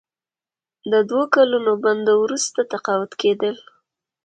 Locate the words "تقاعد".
2.73-3.11